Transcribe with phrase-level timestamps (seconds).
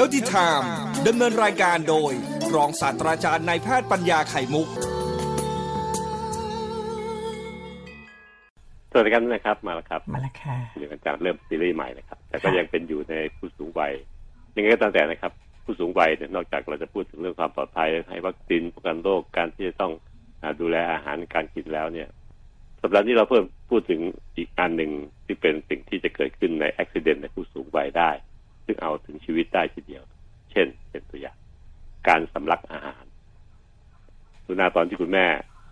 [0.00, 0.66] Healthy Time
[1.06, 2.12] ดำเนินรายการโดย
[2.54, 4.68] รองศาสตราจารย์นายแพทย์ปัญญาไข่มุก
[8.92, 13.92] สวัสดีครับนะครับ มาแล้วครับมาแล้วค่ะเดี๋ยวอาจารย์เริ่มซีรีส์ใหม่นะครับ แต่ก็ยังเป็นอยู่ในผู้สูงวัย
[14.56, 15.32] ยังไงก็ตามแต่นะครับ
[15.64, 19.92] ผู้สูงวัยเนี่ยนอกจากเราจะพูดถึงเรื่องความปลอดภัยให้วัคซีนป้องกันโรคการที่จะต้อง
[20.42, 22.08] อาดูแลอาหารการกินแล้วเนี่ย
[22.82, 24.00] สัปดาห์นี้เราเพิ่มพูดถึง
[24.36, 24.90] อีกอันหนึ่ง
[25.26, 28.10] ที่เป็นสิ่งที่จะเกิดขึ้นในอุบิเหตุในผู้สูงวัยได้
[28.68, 30.02] ซึ่งเอาถึงชีวิตได้ทีเดียว
[30.50, 31.36] เช่น เป็นตัวอย่าง
[32.08, 33.04] การสำลักอาหาร
[34.46, 35.26] สุนาตอนที่คุณแม่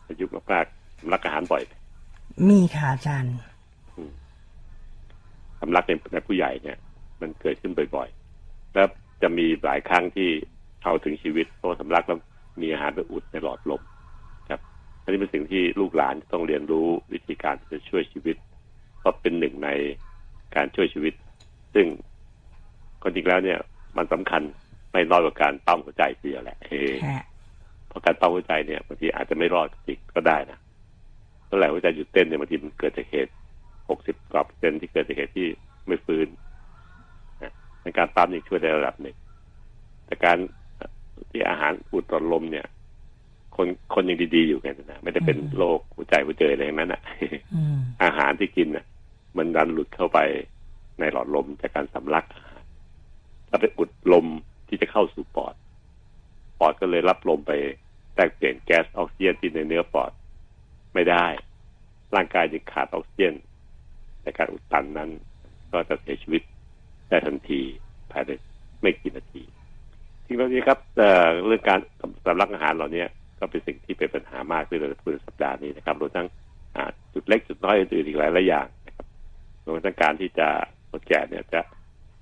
[0.08, 1.72] อายุมากๆสำลักอาหารบ่อยไหม
[2.48, 3.34] มีค่ะอาจารย์
[5.60, 6.78] สำลักในในผู้ใหญ่เนี่ย
[7.20, 8.86] มันเกิดขึ้นบ่อยๆ แล้ว
[9.22, 10.28] จะมีหลายครั้งที่
[10.84, 12.18] เอาถึงชีวิตเพราะว่าสำลักแล้ว
[12.62, 13.82] มีอาหารไปอุดในหลอดลม
[14.48, 14.60] ครับ
[15.02, 18.36] อันนี้เป็นสิ่งที่ลูกหลานต้องเรียนรู้วิธีการที่จะช่วยชีวิต
[18.98, 19.70] เพราะเป็นหนึ่งใน
[20.54, 21.14] การช่วยชีวิต
[21.74, 21.86] ซึ่ง
[23.02, 23.58] คนจริงแล้วเนี่ย
[23.96, 24.42] มันสำคัญ
[24.92, 27.20] ไม่น้อยกว่าการปั๊มหัวใจทีเดียวแหละเออค่ะ
[27.88, 30.58] เพราะการปั๊มหัวใจเนี่ยบางทีอาจจะไม่รอดจริงก็ได้นะ
[31.46, 33.32] เท่าไหร่หัวใจหยุดเต้นเนี่ยบางทีมันเกิดจากเหตุ
[33.90, 35.46] หกสิบกว่าเปอร์เซ็นต์ที่เกิดจากเหตุที่
[35.86, 36.26] ไม่ฟื้น
[37.42, 37.52] นะ
[37.82, 39.16] ในการปั๊มนี่ช่วยได้ระดับหนึ่ง
[40.06, 40.38] แต่การ
[41.30, 42.66] ที่อาหารอุดหลอดลมเนี่ย
[43.56, 47.02] คนคนยังดีๆอยู่กันนะไม่ได้เป็นโรคหัวใจหัวใจอะไรอย่างนั้นอะ
[47.54, 48.84] อืมอาหารที่กินน่ะ
[49.36, 50.18] มันดันหลุดเข้าไป
[51.00, 52.45] ในหลอดลมจากการสำลักอาหาร
[53.48, 54.26] แล้วไปอุดลม
[54.68, 55.54] ที่จะเข้าสู่ปอด
[56.58, 57.52] ปอดก็เลยรับลมไป
[58.14, 60.12] แตกเปลี่ยนแก๊สออกซิเจนที่ในเนื้อปอด
[60.94, 61.26] ไม่ได้
[62.14, 63.34] ร่างกายจึงขาดออกซิเจน
[64.22, 65.10] ในการอุดตันนั้น
[65.72, 66.42] ก็จะเสียชีวิต
[67.08, 67.60] ได้ทันที
[68.12, 68.30] ภายใน
[68.80, 69.42] ไม่กี่นาที
[70.24, 71.80] ทีนี้ครับเเรื่องการ
[72.24, 73.04] สำลักอาหารเหล่านี้
[73.38, 76.26] ก็เป็นสิ่งที่เป็นปัญหามากที่เราจะพูดในสัปดาห์นี้นะครับรวมทั้ง
[77.14, 79.06] จุดเล็กจุดน้อยอื่นๆอีกหลายหลายอย่างนะครับ
[79.64, 80.48] รวมทั้งการที่จะ
[80.90, 81.60] คนแก่เนี่ยจะ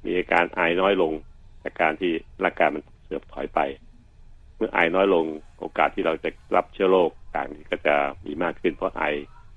[0.05, 1.13] มีอาการไอน้อยลง
[1.63, 2.13] จากการที่
[2.45, 3.61] ร่างกายมันเสื่อมถอยไป
[4.57, 5.25] เมื่อไอน้อยลง
[5.61, 9.05] โอกาสที่เราจะรับเชื้อโรคต่างนี้ก็จะมีมากขึ้นเพราะไอ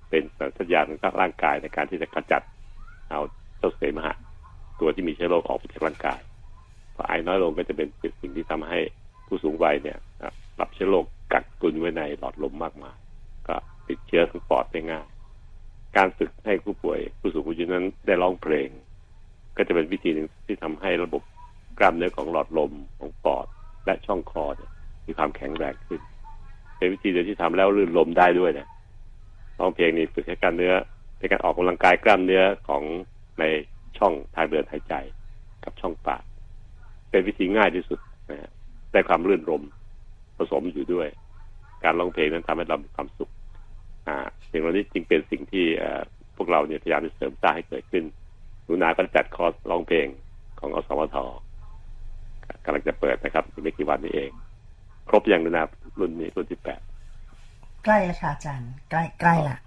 [0.09, 0.23] เป็น
[0.57, 2.41] สัญญาณของร่างกายในการที่จะกำจัด
[3.09, 3.22] เอา
[3.57, 4.13] เจ้าเสมหะ
[4.79, 6.19] ตัวที่มีเชื้อโรคออกไปจากร่างกาย
[6.95, 7.88] พอไอน้อยลงก็จะเป็น
[8.22, 8.79] สิ่งที่ทำให้
[9.27, 9.97] ผู้สูงวัยเนี่ย
[10.59, 12.95] รับเชื้อโรคกักตุนไว้ในหลอดลมมากมาย
[13.47, 13.55] ก็
[13.88, 15.07] ติดเชื้อทั้งปอดได้ง่าย
[15.97, 18.69] การฝึกให้ผู้ป่วยผู้สูงอายุนั้นได้ร้องเพลง
[19.57, 21.22] ก็จะเป็นวิธีหนึ่งที่ทำให้ระบบ
[21.79, 23.47] กล้ามเนื้อของหลอดลมของปอด
[23.85, 24.72] และช่องคอเนี่ย
[25.07, 26.01] มีความแข็งแรงขึ้น
[26.78, 28.67] เป็นวิธีเดียวที่ทำแล้วลื่นลมได้ด้วยนะ
[29.59, 30.73] ร้องเพลงนี้ฝึกให้กล้ามเนื้อ
[31.19, 32.84] ในการออกกำลังกายกล้ามเนื้อของ
[33.40, 33.44] ใน
[33.97, 34.94] ช่องทางเดินหายใจ
[35.63, 36.23] กับช่องปาก
[37.09, 38.00] เป็นวิธีง่ายที่สุด
[38.31, 38.51] นะฮะ
[38.91, 39.62] ได้ความลื่นลม
[40.38, 41.07] ผสมอยู่ด้วย
[41.84, 43.31] การร้องเพลงนั้นทำให้เรามีความสุข
[44.07, 44.16] อ่า
[44.51, 45.66] สิ่งเหล่านี้จึงเป็นสิ่งที่
[46.35, 48.03] พวกเราเนี่ยพยายามจะเสริมสร้างให้เกิดขึ้น
[48.67, 50.07] หนูนาก็จัดคอร์สร้องเพลง
[50.59, 51.17] ของอสมท
[52.66, 54.31] กำลังจะเปิดนะครับอีกไม่กี่วันนี้เอง
[55.09, 55.63] ครบยังหนูนา
[56.00, 56.81] รุ่นนี้รุ่นที่แปด
[57.85, 59.57] ใกล้แล้วค่ะอาจารย์ใกล้ใกล้ละ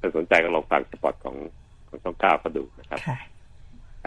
[0.00, 1.36] ถ้าสนใจก็ลองฟังสปอตของ
[1.88, 3.18] ของช่องเก้าก็ดูนะครับค่ะ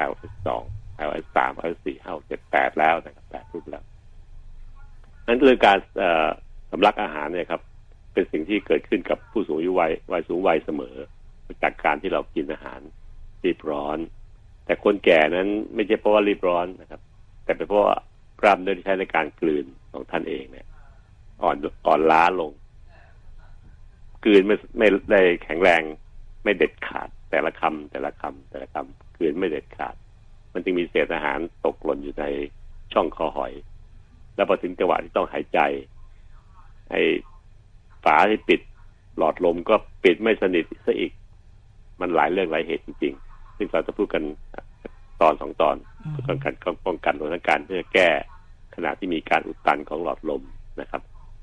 [0.10, 0.64] L S สอง
[1.08, 3.84] L S สาม L S สี่ L เจ็ดแปดแล้วนะครับแปดรุ่นแล้ว
[5.28, 6.28] นั้นเรื่องการเอ่อ
[6.72, 7.62] สำลักอาหารเนี่ยครับ
[8.14, 10.96] เป็นสิ่งที่เกิดขึ้นกับผู้สูงอายุวัยวัยสูงวัยเสมอ
[11.64, 12.80] จากการที่เรากินอาหาร
[13.46, 13.98] รีบร้อน
[14.66, 17.02] แต่คนแก่นั้นไม่ใช่เพราะว่ารีบร้อนนะครับ
[17.44, 17.96] แต่เป็นเพราะว่า
[18.42, 20.68] กล้ามเนื้อที่ใช้ในการกลืนของท่านเองเนี่ย
[21.44, 21.56] อ่อน
[21.88, 22.52] อ่อนล้าลง
[24.24, 25.82] กลืนไม่ไม่ได้แข็งแรง
[26.44, 29.96] ไม่เด็ดขาด แต่ละคำแต่ละคำแต่ละคำกลืนไม่เด็ดขาด
[30.54, 32.26] มันจึงมีเศษอาหารตกหล่นอยู่ใน
[32.94, 33.54] ช่องคอหอย
[34.36, 35.60] แล้วพอถึงจังหวะที่ต้องหายใจ
[36.92, 37.02] ไอ้
[38.04, 38.62] ฝาที่ปิด
[39.18, 41.12] หลอดลมก็ปิดไม่สนิทซะอีก
[42.00, 43.31] มันหลายเรื่องหลายเหตุจริงๆ
[43.62, 44.24] ซึ่งเราจะพูดกัน
[45.22, 46.54] ตอนสองตอนอืมเพื่อป้องกัน
[46.86, 48.10] ป้องกันรวมทั้งการเพื่อแก้
[48.76, 50.44] ขณะที่มีการอุดตันของหลอดลม
[50.82, 51.02] นะครับ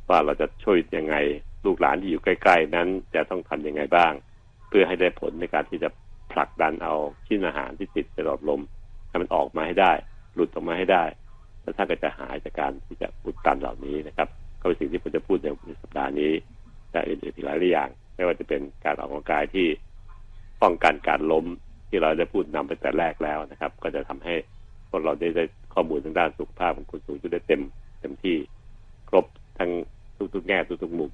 [0.08, 1.16] ว่าเราจะช่วยยังไง
[1.64, 4.12] ลูกหลานที่อยู่ใกล้ ๆ นั้นจะต้องทำยังไงบ้าง
[4.68, 5.88] เพื่อให้ได้ผลในการที่จะ
[6.32, 6.94] ผลักดันเอา
[7.26, 8.60] ชิ้นอาหารที่ติดในหลอดลม
[9.08, 9.92] ให้มันออกมาให้ได้
[10.34, 11.04] หลุดออกมาให้ได้
[11.62, 14.28] แล้วท่านก็จะหายจากการที่จะอุดตันเหล่านี้นะครับ
[14.60, 15.46] ก็เป็นสิ่งที่ผมจะพูดใน
[15.82, 16.32] สัปดาห์นี้
[16.92, 19.66] และอื่นๆอีกหลายอย่าง ไม่ว่าจะเป็นการออกกำลังกายที่
[20.62, 21.46] ป้องกันการล้ม
[21.88, 24.34] ที่เราได้พูดนำไปแต่แรกแล้วนะครับ ก็จะทำให้
[24.90, 25.44] พวกเราได้ได้
[25.74, 27.60] ข้อมูลทางด้านสุขภาพของคนสูงอายุได้เต็ม
[28.00, 28.36] เต็มที่
[29.08, 29.24] ครบ
[29.58, 29.70] ทั้ง
[30.34, 31.10] ทุกๆแง่ทุกๆมุม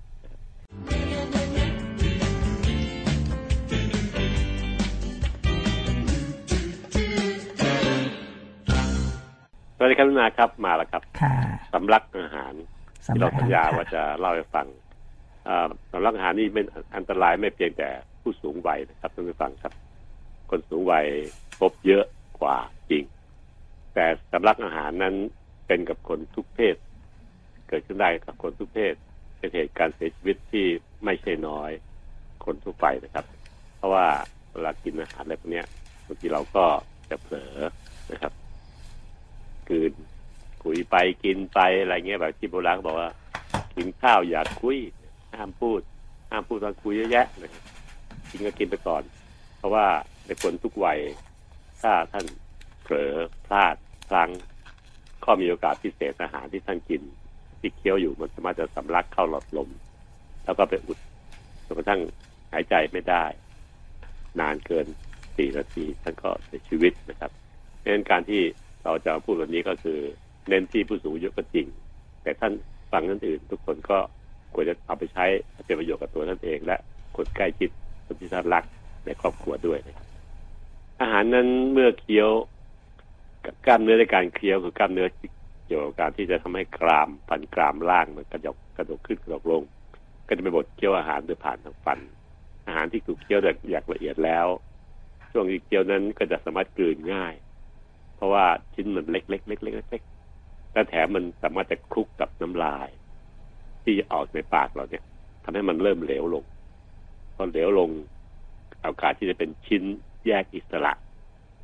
[9.77, 11.35] สวัสดีครับลุนาครับมาแล้วครับค่ะ
[11.75, 12.55] สำลักอาหาร
[13.09, 14.67] ที่สำหรัเราบสัญญาว่าจะเล่าให้ฟัง
[15.45, 16.67] เอ่อสำลักอาหารนี่เป็น
[16.97, 17.89] อันตรายไม่เพียงแต่
[18.23, 19.73] ผู้สูงวัยนะครับท่านผู้ฟังครับ
[20.51, 21.07] คนสูงวัย
[21.61, 22.05] พบเยอะ
[22.41, 22.59] กว่า
[22.91, 23.05] จริง
[23.95, 25.15] แต่สำลักอาหารนั้น
[25.67, 26.77] เป็นกับคนทุกเพศ
[27.69, 28.95] เกิดขึ้นได้กับคนทุกเพศ
[29.39, 30.67] เป็นเหตุการณ์เสียชีวิตที่
[31.05, 31.71] ไม่ใช่น้อย
[32.45, 33.25] คนทั่วไปนะครับ
[33.77, 34.07] เพราะว่า
[34.53, 35.63] เวลากินอาหารอะไรพวกนี้
[36.07, 36.65] บางทีเราก็
[37.11, 37.55] จะเผลอ
[38.13, 38.33] นะครับ
[39.69, 39.93] กืน
[40.65, 43.11] คุยไปกินไปอะไรเงี้ยแบบที่โบราณบอกว่า
[43.77, 44.79] กินข้าวอย่าคุย
[45.39, 45.81] ห้ามพูด
[46.31, 47.63] ห้ามพูดตอนคุยเยอะแยะนะครับ
[48.31, 49.03] กินก็กินไปก่อน
[49.59, 49.87] เพราะว่า
[50.27, 51.01] ในคนทุกวัย
[51.83, 52.27] ถ้าท่าน
[52.83, 53.13] เผลอ
[53.47, 53.77] พลาด
[54.09, 54.31] พลั้ง
[55.25, 57.03] ก็มีโอกาสพิเศษอาหารที่ท่านกิน
[57.61, 59.69] ที่เคี้ยวอยู่มันสามารถจะสำลักเข้าหลอดลม
[60.45, 60.99] แล้วก็ไปอุด
[61.67, 62.01] จนกระทั่ง
[62.53, 63.25] หายใจไม่ได้
[64.41, 64.87] นานเกิน
[65.37, 67.31] สี่นาทีท่านก็เสียชีวิตนะครับ
[67.79, 68.43] เพราะนั้นการที่
[68.85, 69.99] เราจะพูดแบบนี้ก็คือ
[70.49, 71.67] เน้นที่ผู้สูงอายุก็จริง
[72.23, 72.53] แต่ท่าน
[72.93, 73.99] ฟังท่านอื่น ทุกคนก็
[74.55, 75.25] ควรจะเอาไปใช้
[75.67, 76.77] เป็นประโยชน์กับตัวท่านเอง และ
[77.17, 77.71] คนใกล้ชิด
[78.07, 78.65] คนที่ท่านรัก
[79.05, 80.04] ในครอบครัวด้วยนะครับ
[81.01, 82.31] อาหารนั้นเมื่อเคี้ยว
[83.67, 85.09] กล้ามเนื้อในการเคี้ยวคือกล้ามเนื้อ
[85.67, 89.63] เกี่ยวกับการที่จะทำให้กรามฟันกรามล่างมันกระดกกระดกขึ้นกระดกลง
[90.27, 91.99] ก็จะไปบดเคี้ยวอาหารโดยผ่านทางฟัน
[92.67, 94.47] อาหารที่ถูกเคี้ยวอย่างละเอียดแล้ว
[95.33, 97.35] ช่วงที่เคี้ยวนั้นก็จะสามารถกลืนง่าย
[98.17, 98.45] เพราะว่า
[98.75, 102.89] ชิ้นมันเล็กๆเล็กๆเล็กๆและแถมมันสามารถจะคลุกกับน้ำลาย
[103.85, 105.05] ที่ออกในปากเราเนี่ย
[105.45, 106.45] ทำให้มันเริ่มเหลวลง
[107.35, 107.91] พอเหลวลง
[108.83, 109.85] โอกาสที่จะเป็นชิ้น
[110.27, 110.93] แยกอิสระ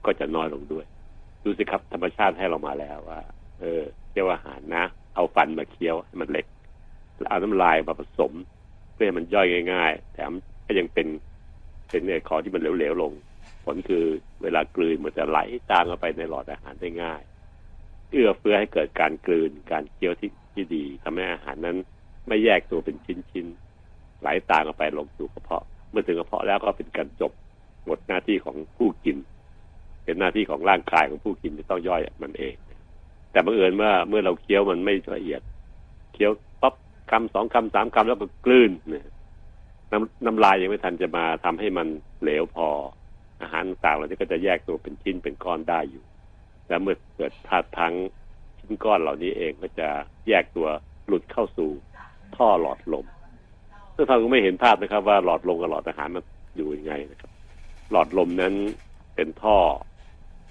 [0.04, 0.86] ก็จะน้อยลงด้วย
[1.44, 3.20] ดูสิครับธรรมชาติให้เรามาแล้วว่า
[3.60, 4.84] เออเคี้ยวอาหารนะ
[5.14, 6.46] เอาฟันมาเคี้ยวให้มันเล็ก
[7.18, 8.32] แล้วเอาน้ำลายมาผสม
[8.92, 10.32] เพื่อให้มันย่อยง่าย ๆ แถม
[10.66, 11.06] ก็ยังเป็น
[11.90, 13.12] เป็นในคอที่มันเหลวๆลง
[13.64, 14.04] ผลคือ
[14.42, 15.38] เวลากลืนมันจะไหล
[15.70, 17.22] ตามเข้าไปในหลอดอาหารได้ง่าย
[18.10, 21.76] เอื้อเฟื้อให้เกิดการกลืนการเคี้ยวที่ที่ดีทำให้อาหารนั้น
[22.28, 27.32] ไม่แยกตัวเป็นชิ้นๆไหลตามเข้าไปลงสู่กระเพาะ เมื่อถึงกระเพาะแล้วก็เป็นการจบ
[27.86, 29.16] หมดหน้าที่ของผู้กิน
[30.04, 32.54] เป็นหน้าที่ของร่างกายของผู้กินที่ต้องย่อยมันเอง
[33.32, 35.42] แต่บังเอิญว่าเมื่อเราเคี้ยวมันไม่ละเอียด
[36.12, 36.32] เคี้ยว
[36.62, 36.74] ปั๊บ
[37.10, 39.06] คำสองคำสามคำแล้วก็กลืนเนี่ย
[39.92, 41.88] น้ำน้ำลายยังไม่ทันจะมาทำให้มัน
[42.22, 42.68] เหลวพอ
[43.42, 46.04] อาหารต่างๆเหล่านี้ก็จะแยกตัวเป็นชิ้นเป็นก้อนได้อยู่
[46.68, 47.94] แล้วเมื่อเกิดพลาดพลั้ง
[48.58, 49.88] ชิ้นก้อนเหล่านี้เองก็จะ
[50.28, 50.68] แยกตัว
[51.06, 51.70] หลุดเข้าสู่
[52.36, 53.06] ท่อหลอดลม
[53.94, 56.24] ซึ่งท่านก็ไม่เห็นภาพนะครับ ว่าหลอดลมกับหลอดอาหารมัน
[56.56, 57.29] อยู่ยังไงนะครับ
[57.90, 58.54] หลอดลมนั้น
[59.14, 59.58] เป็นท่อ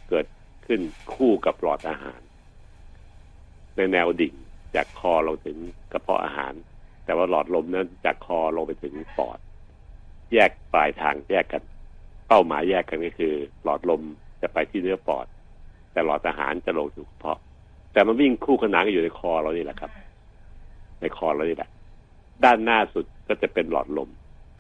[0.10, 0.28] เกิด
[0.66, 0.82] ขึ้น
[1.14, 2.22] คู่กับหลอดอาหาร
[3.76, 4.34] ในแนวดิ่ง
[4.76, 5.58] จากคอลงถึง
[5.92, 6.54] กระเพาะอาหาร
[7.06, 9.40] แต่ว่าหลอดลมนั้นจากคอลงไปถึงปอด
[10.34, 11.64] แยกปลายทางแยกกัน
[12.28, 13.34] เป้าหมายแยกกันก็คือ
[13.64, 14.02] หลอดลม
[14.42, 15.26] จะไปที่เนื้อปอด
[15.92, 17.40] แต่หลอดอาหารจะลงสู่กระเพาะ
[17.94, 19.92] แต่มันวิ่งคู่ขนานกันอยู่ในคอเรานี่แหละครับ
[21.02, 21.70] ในคอเรานี่แหละ
[22.44, 24.10] ด้านหน้าสุดก็จะเป็นหลอดลม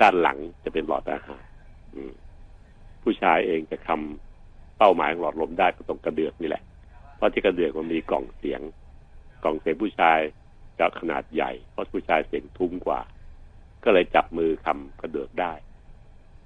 [0.01, 1.38] ด้านหลังจะเป็นหลอดอาหาร
[3.09, 6.63] ผู้ชายเองจะคำเป้าหมายของหลอดลมได้ก็ตรงกระเดือกนี่แหละ
[7.15, 8.61] เพราะที่กระเดือกมันมีกล่องเสียง
[9.43, 10.19] กล่องเสียงผู้ชาย
[10.79, 12.99] จะขนาดใหญ่ เพราะผู้ชายเสียงทุ้มกว่า
[13.83, 15.53] ก็เลยจับมือคำกระเดือกได้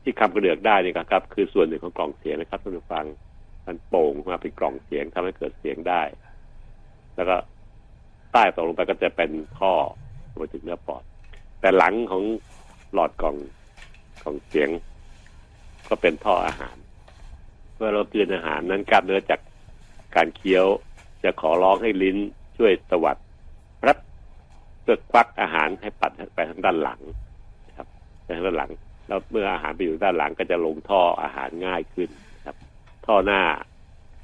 [0.03, 3.05] ที่คำกระเดือกได้นี่ครับ คือส่วนหนึ่งของกล่องเสียงนะครับท่านผู้ฟัง
[3.65, 6.01] มันโป่งมาเป็นกล่องเสียงทำให้เกิดเสียงได้
[7.15, 7.35] แล้วก็
[8.31, 9.73] ใต้ตกลงไปก็จะเป็นท่อ
[10.39, 11.03] มาถึงเนื้อปอด
[11.59, 12.23] แต่หลังของ
[12.93, 13.35] หลอดกล่อง
[14.23, 14.69] กล่องเสียง
[15.89, 16.75] ก็เป็นท่ออาหาร
[17.75, 19.39] เมื่อเรากลืนอาหารนั้นกล้ามเนื้อจาก
[20.15, 20.65] การเคี้ยว
[21.23, 22.17] จะขอร้องให้ลิ้น
[22.57, 23.17] ช่วยตวัด
[23.87, 23.97] รับ
[24.81, 27.01] เพื่อควักอาหารให้ปัดไปทางด้านหลัง
[27.67, 27.87] นะครับ
[28.23, 28.71] ไปทางด้านหลัง
[29.07, 32.55] แล้วเมื่ออาหารไปอยู่ด้านหลังก็จะลงท่ออาหารง่ายขึ้นนะครับ
[33.05, 33.41] ท่อหน้า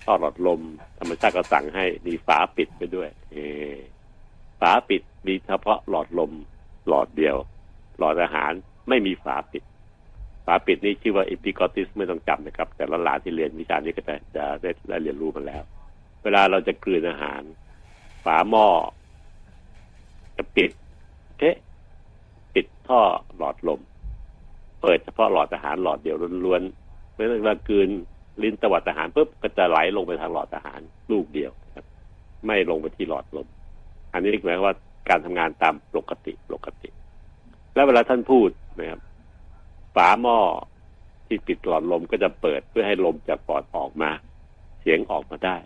[0.05, 0.61] ท่อหลอดลม
[0.99, 3.37] ธรรมชาติก็สั่งให้มีฝาปิดไปด้วย เอ
[4.59, 6.31] ฝาปิดมีเฉพาะหลอดลม
[6.87, 7.37] หลอดเดียว
[7.97, 8.51] หลอดอาหาร
[8.89, 15.63] ไม่มีฝาปิดาปิดนี่ชื่อว่าอิปิกอติสไม่ต้องจำนะครับ แต่ละหลานที่เรียนวิชานี้ก็จะจะได้ได้เรียนรู้มาแล้ว
[16.23, 17.41] เวลาเราจะกลืนอาหาร
[18.23, 18.67] ฝาหม้อ
[20.37, 20.71] จะปิด
[21.39, 21.55] เอ๊ะ
[22.53, 23.01] ปิดท่อ
[23.37, 23.79] หลอดลม
[24.81, 27.89] เปิดเฉพาะหลอดอาหารหลอดเดียวล้วนๆเมื่อเรากลืน
[28.43, 30.79] ลิ้นตวัดอาหารปุ๊บก็จะไหลลงไปทางหลอดอาหาร
[31.11, 31.85] ลูกเดียวครับ
[32.45, 33.47] ไม่ลงไปที่หลอดลม
[34.13, 34.75] อันนี้หมายว่า
[35.09, 36.89] การทำงานตามปกติปกติ
[37.75, 38.99] แล้วเวลาท่านพูดนะครับ
[39.95, 40.39] ฝาหม้อ
[41.27, 44.11] ที่ปิดหลอดลมก็จะเปิดเพื่อให้ลมจากปอดออกมา
[44.81, 45.57] เสียงออกมาได้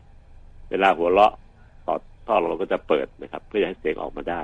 [0.69, 1.33] เวลาหัวเราะ
[1.87, 1.95] ต่อ
[2.27, 4.41] ท่อเราก็จะเปิดนะครับ เพื่อให้เสียงออกมาได้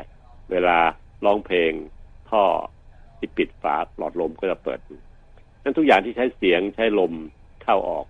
[0.51, 0.77] เวลา
[1.25, 1.71] ร้องเพลง
[2.31, 2.43] ท่อ
[3.17, 4.79] ที่ปิดฝาหลอดลมก็จะเปิด
[5.63, 7.13] นั้นทุกอย่างที่ใช้เสียงใช้ลม
[7.63, 8.05] เข้าออก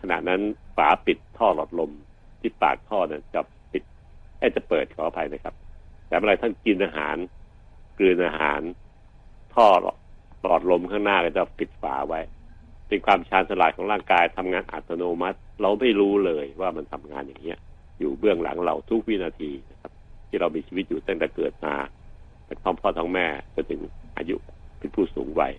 [0.00, 0.40] ขณะนั้น
[0.76, 1.90] ฝาปิดท่อหลอดลม
[2.40, 3.40] ที่ปากท่อเนี่ยจะ
[3.72, 3.82] ปิด
[4.38, 5.54] ให้จะเปิดขออภัยนะครับ
[6.08, 7.16] แต่เมื่อไรท่านกินอาหาร
[7.98, 8.60] กลืนอาหาร
[9.54, 9.68] ท่อ
[10.40, 12.20] หลอดลมข้างหน้าก็จะปิดฝาไว้
[12.88, 17.58] เป็นความชาญฉลาดของร่างกายทำงานอัตโนมัติ เราไม่รู้เลยว่ามันทำงานอย่างเงี้ย
[17.98, 19.92] อยู่เบื้องหลังเราทุกวินาทีนะครับ
[20.28, 21.74] ที่เรามีชีวิตอยู่ตั้งแต่เกิดมา
[22.46, 23.80] เป็นท้องพ่อท้องแม่จนถึง
[24.16, 24.36] อายุ
[24.78, 25.52] เป็นผู้สูงวัย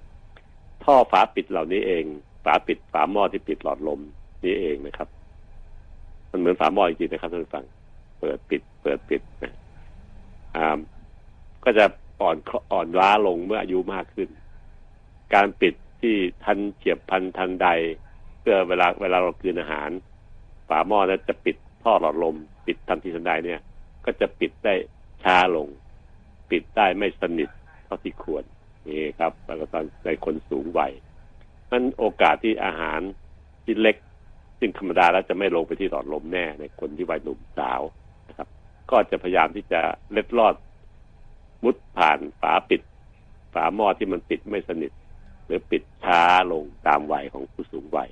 [0.84, 2.04] ท่อฝาปิดเหล่านี้เอง
[2.46, 4.00] ฝาปิดฝาหม้อที่ปิดหลอดลม
[4.44, 5.08] นี่เองนะครับ
[6.32, 7.66] มันเหมือนฝาหม้อจริงๆนะครับท่านฟัง
[8.20, 9.54] เปิดปิด เปิดปิดนะ
[10.56, 10.80] อ่า
[11.64, 11.86] ก็จะ
[12.22, 12.38] อ่อน
[12.72, 14.30] อ่อนล้าลงเมื่ออายุมากขึ้น
[15.34, 17.68] การปิดที่ทันเฉียบพันทันใด
[18.40, 19.90] เพื่อเวลาเวลาเรากินอาหาร
[20.70, 22.36] ฝาหม้อนั้นจะปิดท่อหลอดลม
[22.68, 23.60] ปิดทันทีทันใดเนี่ย
[24.06, 24.74] ก็จะปิดได้
[25.24, 25.68] ช้าลง
[26.52, 27.50] ปิดได้ไม่สนิท
[27.86, 28.44] เท่าที่ควร
[28.88, 30.94] นี่ครับแล้วก็ตอนในคนสูงวัย
[31.72, 33.00] นั้นโอกาสที่อาหาร
[33.64, 33.98] ที่เล็ก
[34.60, 37.82] ซึ่งธรรมดาแล้วจะไม่ลงไปที่หลอดลมแน่ในคนที่วัยหนุ่มสาว
[38.30, 38.48] นะครับ
[38.92, 40.56] ก็จะพยายามที่จะเล็ดลอด
[41.64, 42.82] มุดผ่านฝาปิด
[43.54, 44.92] ฝาหม้อที่มันปิดไม่สนิท
[45.52, 48.10] รือปิดช้าลงตามวัยของผู้สูงวัย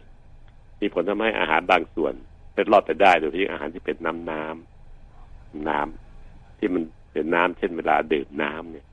[0.80, 2.14] มีผลทำให้อาหารบางส่วน
[2.54, 8.86] เล็ดลอดไปได้โดยที่อาหารที่เป็นน้ำน้ำน้ำที่มันเป็นน้ำเช่นเวลาดื่มน้ำเนี่ย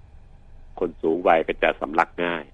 [0.78, 2.44] คนสูงวัยก็จะสำลักง่าย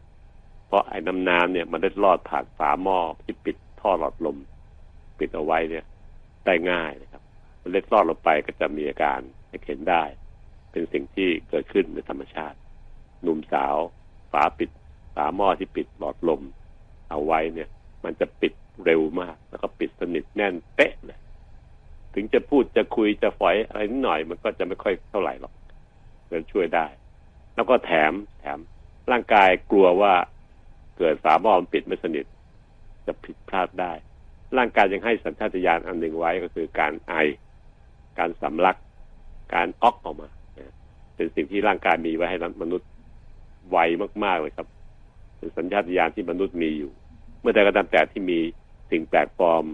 [0.67, 4.37] เพราะไอ้น้ำน้ำเนี่ยมันเล็ดลอดผ่านฝาหม้อที่ปิดท่อหลอดลม
[5.19, 5.85] ปิดเอาไว้เนี่ย
[6.47, 7.23] ได้ง่ายนะครับ
[7.61, 9.21] มันเล็ดลอดลงไปก็จะมีอาการ
[9.67, 10.05] เห็นได้
[10.71, 12.59] เป็นสิ่งที่เกิดขึ้นในธรรมชาติ
[13.23, 13.77] หนุ่มสาว
[14.33, 14.71] ฝาปิด
[15.15, 16.43] ฝาหม้อที่ปิดหลอดลม
[17.11, 17.69] เอาไว้เนี่ย
[18.05, 18.53] มันจะปิด
[18.85, 21.19] เร็วมาก แล้วก็ปิดสนิทแน่นเป๊ะเลย
[22.15, 25.53] ถึงจะพูดจะคุยจะฝอยอะไรนิดหน่อย มันก็จะไม่ค่อยเท่าไหร่หรอก
[26.29, 26.87] เดินช่วยได้
[27.55, 28.59] แล้วก็แถมแถม
[29.11, 30.15] ร่างกายกลัวว่า
[30.99, 32.25] เกิดฝาหม้อมปิดไม่สนิท
[33.07, 33.93] จะผิดพลาดได้
[34.57, 37.15] ร่างกายยังให้สัญชาตญาณอันหนึ่งไว้ก็คือการไอ
[38.19, 38.77] การสำลัก
[39.55, 40.29] การออกออกมา
[41.17, 42.89] เป็นสิ่งที่ร่างกายมีไว้ให้มนุษย์
[43.71, 43.79] ไว
[44.25, 44.67] มากๆเลยครับ
[45.57, 46.93] สัญชาตญาณที่มนุษย์มีอยู่
[47.41, 48.39] เมื่อใดก็ตามแต่ที่มี
[48.91, 49.65] สิ่งแปลกปลอม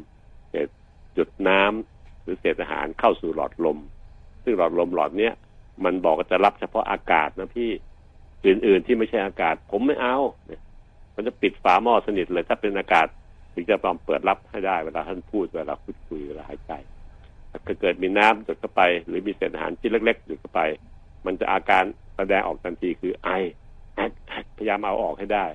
[0.50, 0.68] เศษ
[1.16, 3.78] จุดน้ำหรือเศษอาหารเข้าสู่หลอดลม
[4.44, 5.34] ซึ่งหลอดลมหลอดเนี้ย
[5.84, 7.70] มันบอกว่าจะรับเฉพาะอากาศนะพี่
[8.46, 10.62] อื่น ๆ ที่ไม่ใช่อากาศ ผมไม่เอาเนี่ย
[11.14, 13.06] มันจะปิดฝาหม้อสนิทเลย ถ้าเป็นอากาศ
[13.54, 16.72] ถึงจะปลอมเปิดรับให้ได้เวลาท่านพูดเวลาพูดคุยเวลาหายใจ
[17.66, 20.60] ถ้าเกิดมีน้ำหยดเข้าไป หรือมีเศษอาหารชิ้นเล็กๆหยดเข้าไป
[21.26, 21.84] มันจะอาการ
[22.16, 23.28] แสดงออกทันทีคือไอ
[24.56, 25.46] พยายามเอาออกให้ได้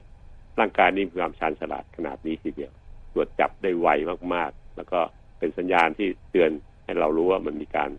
[0.59, 2.71] ร่างกายนี้มีความชาญฉลาดขนาดนี้ทีเดียว
[3.13, 3.87] ตรวจจับได้ไว
[4.33, 4.99] มากๆ แล้วก็
[5.39, 6.51] เป็นสัญญาณที่เตือน
[6.85, 7.89] ให้เรารู้ว่ามันมีการ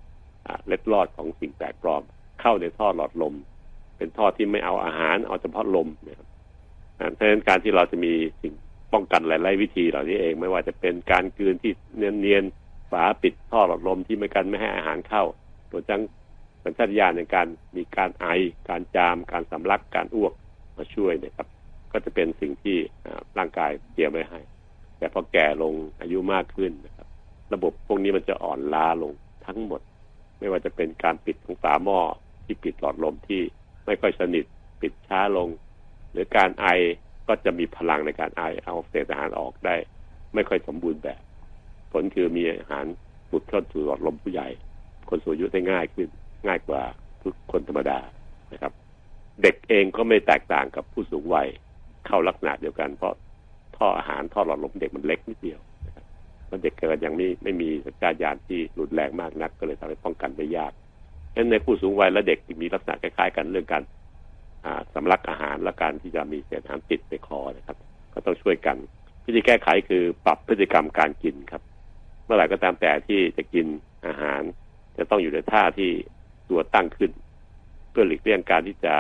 [0.67, 2.03] เล็ดลอดของสิ่งแปลกปลอม
[2.41, 3.35] เข้าในท่อหลอดลม
[3.97, 6.29] เป็นท่อที่ไม่เอาอาหารเอาเฉพาะลมนะครับ
[7.15, 8.55] เพราะฉะนั้นการที่เราจะมีสิ่ง
[8.93, 15.25] ป้องกันหลายๆวิธีเหล่านี้เอง ไม่ว่าจะเป็นการกืนที่เนียนๆฝาปิดท่อหลอดลมที่ไม่กันไม่ให้อาหารเข้า
[15.71, 16.01] ตัวจัง
[16.65, 18.27] สัญชาตญาณในการมีการไอ
[18.69, 20.33] การจาม การสำลัก การอ้วก
[20.77, 21.49] มาช่วยนะครับ
[21.93, 22.77] ก็จะเป็นสิ่งที่
[23.39, 24.41] ร่างกายเตรียมไว้ให้
[24.99, 27.09] แต่พอแก่ลงอายุมากขึ้นนะครับ
[27.55, 29.13] ระบบพวกนี้มันจะอ่อนล้าลง
[29.47, 29.81] ทั้งหมด
[30.39, 32.01] ไม่ว่าจะเป็นการปิดของฝาหม้อ
[32.45, 33.43] ที่ปิดหลอดลมที่
[33.87, 34.45] ไม่ค่อยสนิท
[34.81, 35.49] ปิดช้าลง
[36.13, 36.67] หรือการไอ
[37.29, 39.77] ก็จะมีพลังในการไอเอาเศษอาหารออกได้
[40.35, 41.21] ไม่ค่อยสมบูรณ์แบบ
[41.93, 42.87] ผลคือมีอาหาร
[43.31, 44.49] ปุดเข้าสู่หลอดลมผู้ใหญ่
[45.09, 46.09] คนสูงอายุได้ง่ายขึ้น
[46.47, 46.83] ง่ายกว่า
[47.23, 47.99] ทุกคนธรรมดา
[48.53, 48.73] นะครับ
[49.43, 51.49] เด็กเองก็ไม่แตกต่างกับผู้สูงวัย
[52.07, 53.15] เข้าลักษณะเดียวกัน เพราะ
[53.77, 56.05] ท่ออาหารท่อหลอดลมเด็กมันเล็กนิดเดียวนะครับ
[56.51, 60.73] มันเด็กเกิดยังไม่ไม่มีสัญชาตญาณที่รุนแรงมากนัก ก็เลยทำให้ป้องกันได้ยาก
[61.33, 63.83] ฉะนั้นในผู้สูงวัยและเด็กมีลักษณะคล้ายๆ กันเรื่องการ
[64.95, 67.77] สำลักอาหารและการที่จะมีเศษอาหารติดในคอนะครับ
[68.15, 68.77] ก็ต้องช่วยกัน
[69.25, 71.63] วิธีแก้ไขคือปรับพฤติกรรมการกินครับ
[72.25, 73.67] เมื่อไหร่ก็ตามแต่ที่จะกิน
[74.07, 74.43] อาหาร
[74.99, 75.91] จะต้องอยู่ในท่าที่
[76.51, 77.11] ตัวตั้งขึ้น
[77.91, 78.95] เพื่อหลีกเลี่ยงการที่จะ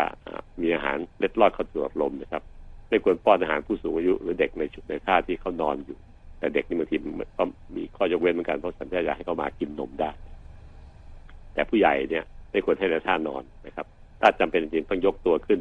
[0.61, 2.43] มีอาหารเล็ดลอดเข้าสู่หลอดลมนะครับ
[2.89, 5.99] ไม่ควรป้อนอาหารผู้สูงอายุ หรือเด็กในชุดในท่าที่เขานอนอยู่
[6.39, 6.97] แต่เด็กนี่บางที
[7.39, 7.45] ก็
[7.77, 10.11] มีข้อยกเว้นเหมือนกันเพราะสัญชาตญาณให้เขามากินนมได้
[11.55, 13.87] แต่ผู้ใหญ่เนี่ยไม่ควรให้ในท่านอนนะครับ
[14.21, 15.61] ถ้าจำเป็นจริงต้องยกตัวขึ้น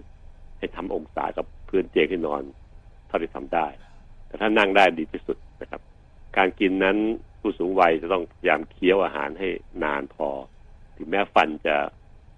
[0.57, 2.41] ให้ทำองศากับพื้นเตียงที่นอน
[3.07, 3.67] เท่าที่ทำได้
[4.27, 5.81] แต่ถ้านั่งได้ดีที่สุดนะครับ
[6.37, 6.97] การกินนั้น
[7.39, 9.47] ผู้สูงวัยจะต้องพยายามเคี้ยวอาหารให้
[9.83, 10.27] นานพอ
[10.97, 11.75] ถึงแม้ฟันจะ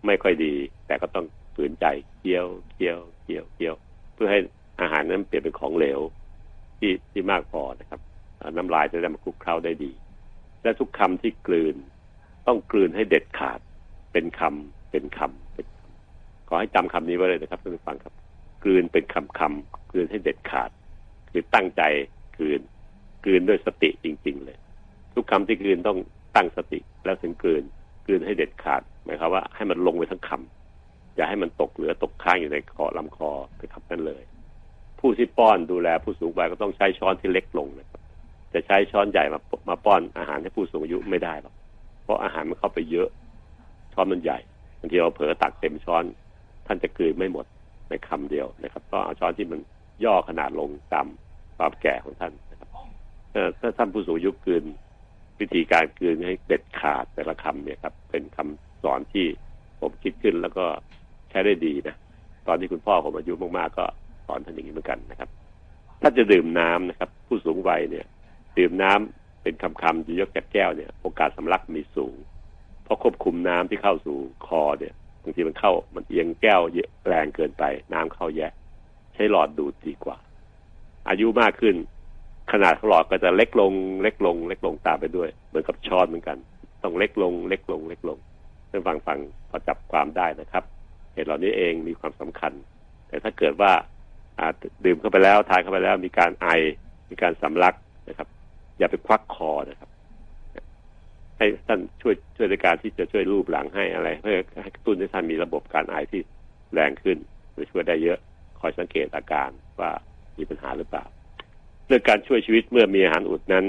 [0.06, 0.54] ไม่ค่อยดี
[0.88, 1.86] แต่ก็ต้องฝืนใจ
[2.18, 3.76] เคี้ยวเคี้ยวเคี้ยวเคี้ยว
[4.14, 4.40] เพื่อให้
[4.82, 6.00] อาหารนั้นเปลี่ยนเป็นของเหลว
[6.80, 8.00] ที่ที่มากพอนะครับ
[8.58, 9.92] น้ำลายจะได้มาคลุกเคล้าได้ดี
[10.64, 11.76] และทุกคำที่กลืน
[12.48, 13.60] ต้องกลืนให้เด็ดขาด
[14.14, 18.14] เป็นคำเป็นคำเป็นคำขอให้จำคำนี้ไว้เลยนะครับท่านผู้ฟังครับ
[18.64, 20.70] กลืนเป็นคำคำกลืนให้เด็ดขาด
[21.32, 21.82] คือตั้งใจ
[22.38, 22.62] กลืน
[23.24, 24.58] กลืนด้วยสติจริง ๆ เลย
[25.16, 25.98] ทุกคำที่กลืนต้อง
[26.36, 27.64] ตั้งสติแล้วถึงกลืน
[28.06, 34.24] กลืนให้เด็ดขาดหมายความว่าให้มันลงไปทั้งคำอย่าให้มันตกเหลือตกค้างอยู่ในคอลำคอไปคำนั้นเลย
[35.00, 38.02] ผู้ที่ป้อนดูแลผู้สูงวัยก็ต้องใช้ช้อนที่เล็กลงนะครับ
[38.54, 41.54] จะใช้ช้อนใหญ่มามาป้อนอาหารให้ผู้สูงอายุไม่ได้หรอก
[42.04, 43.08] เพราะอาหารมันเข้าไปเยอะ
[43.94, 44.40] ช้อนมันใหญ่
[44.80, 46.04] บางทีเราเผลอตักเต็มช้อน
[46.68, 47.46] ท่านจะกลืนไม่หมด
[47.90, 49.60] ในคำเดียวนะครับต้องเอาช้อนที่มัน
[50.06, 51.08] ย่อขนาดลงตาม
[51.58, 52.70] ความแก่ของท่านนะครับ
[53.60, 54.64] ถ้าท่านผู้สูงอายุกลืน
[55.40, 59.26] วิธีการกลืนให้เด็ดขาดแต่ละคำเนี่ยครับ เป็นคำสอนที่
[59.82, 60.66] ผมคิดขึ้นแล้วก็
[61.30, 61.96] ใช้ได้ดีนะ
[62.48, 63.86] ตอนที่คุณพ่อผมอายุมากๆก็
[64.26, 65.30] สอนท่านอย่างนี้เหมือนกันนะครับ
[66.02, 68.06] ถ้าจะดื่มน้ำนะครับ ผู้สูงวัยเนี่ย
[68.58, 72.16] ดื่มน้ำเป็นคำๆจะยกจากแก้วเนี่ย โอกาสสำลักมีสูง
[72.84, 77.64] เพราะควบคุมน้ำที่เข้าสู่คอเนี่ยบางทีมันเข้ามันเอียงแก้วเยอะแรงเกินไป
[77.94, 78.52] น้ำเข้าแยะ
[79.14, 80.18] ใช้หลอดดูดดีกว่า
[81.10, 81.76] อายุมากขึ้น
[82.52, 83.74] ขนาดของหลอดก็จะเล็กลง
[84.04, 86.38] เล็กลง เล็กลงตามไปด้วย เหมือนกับช้อนเหมือนกัน
[86.84, 88.18] ต้องเล็กลง เล็กลง เล็กลง
[88.68, 90.64] เพื่อฟังฟังพอจับความได้นะครับ
[91.14, 92.54] เหตุเหล่านี้เองมีความสำคัญ
[93.08, 93.72] แต่ถ้าเกิดว่า
[94.40, 94.52] อ่า
[94.86, 96.48] ดื่มเข้าไปแล้วทานเข้าไปแล้วมีการไอ
[97.10, 97.76] มีการสำลัก
[98.10, 98.28] นะครับ
[98.80, 99.90] อย่าไปควักคอนะครับ
[101.38, 106.22] ให้ท่านช่วยช่วยในการที่จะช่วยรูปหลังให้อะไร เพื่อให้กระตุ้นให้ท่านมีระบบการไอที่
[106.74, 107.18] แรงขึ้น
[107.58, 108.20] จะช่วยได้เยอะ
[108.60, 109.50] คอยสังเกตอาการ
[109.80, 109.92] ว่า
[110.38, 111.06] มีปัญหาหรือเปล่า
[111.88, 113.66] เรื่องการช่วยชีวิตเมื่อมีอาหารอุดนั้น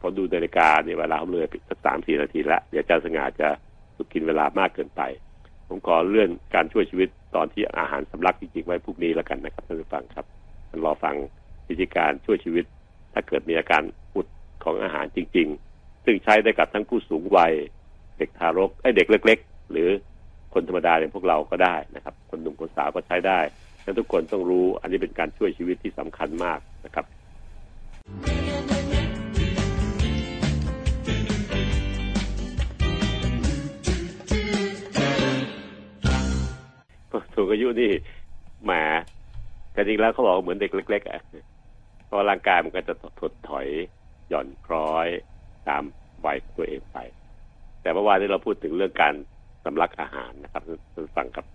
[0.00, 3.48] พอดูนาฬิกาเนี่ยเวลาเขาเลยสักสามสี่นาทีละเดี๋ยวอาจารย์สง่าจะ
[3.96, 5.02] สุกินเวลามากเกินไป
[5.68, 10.26] ผมขอเลื่อนการช่วยชีวิตตอนที่อาหารสำลักจริงๆไว้พรุ่งนี้แล้วกันนะครับท่านผู้ฟังครับ
[10.84, 11.14] รอฟัง
[11.68, 12.64] วิธีการช่วยชีวิต
[13.12, 13.82] ถ้าเกิดมีอาการ
[14.14, 14.26] อุด
[14.64, 17.52] ของอาหารจริง ๆ ซึ่งใช้ได้กับทั้งผู้สูงวัย
[18.18, 19.88] เด็กทารกไอ้เด็กเล็ก ๆ หรือ
[20.54, 23.38] คนธรรมดาอย่างพวกเราก็ได้นะครับ คนหนุ่มคนสาวก็ใช้ได้
[23.78, 27.06] ฉะนั้นทุกคนต้องรู้อันนี้เป็นการช่วยชีวิตที่สำคัญมาก นะครับ
[37.34, 37.90] สูงอายุนี่
[38.66, 38.72] หม
[39.72, 41.20] แต่จริงแล้วเขาบอกเหมือนเด็กเล็ก ๆอะ
[42.06, 43.66] เพราะร่างกายมันก็จะถดถอย
[44.28, 45.08] หย่อนคล้อย
[45.68, 45.82] ตาม
[46.26, 46.98] วัยตัวเองไป
[47.82, 49.14] แต่เมื่อวานนี้เราพูดถึงเรื่องการ
[49.64, 50.62] สำลักอาหารนะครับ
[50.94, 51.46] ท่านฟังครับ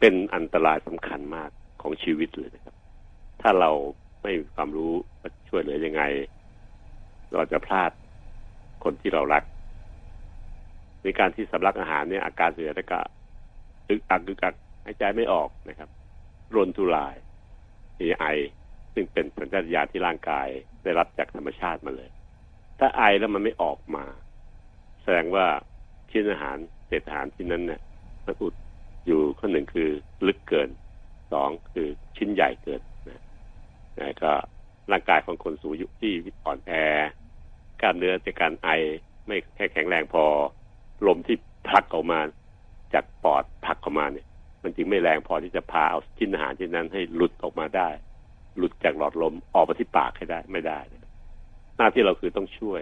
[0.00, 1.50] เป็นอันตรายสำคัญมาก
[1.82, 2.74] ของชีวิตเลยนะครับ
[3.42, 3.70] ถ้าเรา
[4.22, 6.02] ไม่มีความรู้ว่าช่วยเหลือยังไง
[7.32, 7.90] เราจะพลาด
[8.84, 9.44] คนที่เรารัก
[11.02, 12.98] ในการที่สำลักอาหารเนี่ยอาการเสียแล้วก็
[13.88, 14.54] อึกอักอึกอัก
[14.84, 15.88] หายใจไม่ออกนะครับ
[16.54, 17.14] รนทุราย
[18.00, 18.24] มีไอ
[18.94, 20.48] ซึ่งเป็นสัญชาตญาณที่ร่างกาย
[20.82, 22.10] ได้รับจากธรรมชาติมาเลย
[22.78, 24.04] ถ้าไอแล้วมันไม่ออกมา
[25.02, 25.46] แสดงว่า
[26.10, 26.56] ชิ้นอาหาร
[26.86, 27.82] เศษอาหารชิ้นนั้นเนี่ย
[28.26, 28.54] มันอุด
[29.06, 29.88] อยู่ข้อหนึ่งคือ
[30.26, 30.70] ลึกเกิน
[31.32, 32.80] สองคือชิ้นใหญ่เกิน
[33.98, 34.32] นะก็
[34.92, 36.12] ร่างกายของคนสูงอายุที่
[36.44, 36.72] อ่อนแอ
[37.80, 38.68] กล้ามเนื้อจากการไอ
[39.26, 40.24] ไม่แค่แข็งแรงพอ
[41.06, 41.36] ลมที่
[41.70, 42.20] พักออกมา
[42.94, 44.26] จากปอดผลักออกมาเนี่ย
[44.62, 47.88] มันจึงไม่แรงพอที่จะพาเอาชิ้นอาหารชิ้นนั้นให้หลุดออกมาได้
[48.56, 50.78] หลุดจากหลอดลมออกมาที่ปากให้ได้ไม่ได้
[51.76, 52.80] หน้าที่เราคือต้องช่วย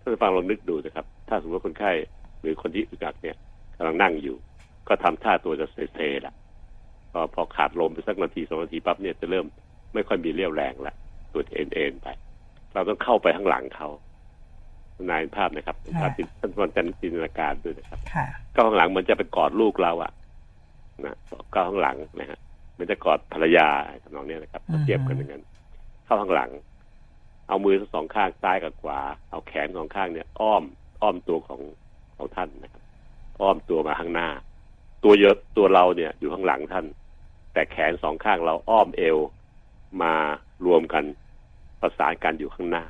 [0.00, 1.92] ท่านฟังลองนึกดูนะครับ ถ้าสมมติว่าคนไข้
[2.40, 3.36] หรือคนที่อึกอักเนี่ย
[3.76, 4.36] กำลังนั่งอยู่
[4.88, 6.34] ก็ทำท่าตัวจะเซๆละ
[7.12, 9.46] พอพอขาดลมไปสักนาทีสองนาทีปั๊บเนี่ยจะเริ่ม
[9.94, 10.94] ไม่ค่อยมีเรี่ยวแรงละ
[11.32, 12.08] ตัวจะเอ็นๆไป
[12.74, 13.88] เราต้องเข้าไปข้างหลังเขา
[15.10, 16.70] นายภาพนะครับภาพที่ท่านมัน
[17.00, 20.12] จินตนาการด้วยนะครับค่ะก้าวข้างหลังมันจะไปกอดลูกเราอะ
[21.04, 21.16] นะ
[21.54, 22.38] ก้าวข้างหลังนะฮะ
[22.78, 23.68] มันจะกอดภรรยา
[24.02, 25.44] ทำนองเนี้ยนะครับอือฮึเทียบกันอย่างนั้น
[26.04, 26.50] เข้าข้างหลัง
[27.48, 30.62] เอามือทั้งสองข้างซ้ายกับขวา เอาแขนสองข้างเนี่ย อ้อม
[31.02, 31.60] อ้อมตัวของ
[32.16, 32.82] ของท่านนะครับ
[33.40, 34.28] อ้อมตัวมาข้างหน้า
[35.04, 36.86] ตัวเยอะตัวเราเนี่ย อยู่ข้างหลังท่าน
[37.52, 39.16] แต่แขนสองข้างเราอ้อมเอว
[40.02, 40.14] มา
[40.66, 41.04] รวมกัน
[41.80, 42.84] ประสานกันอยู่ข้างหน้า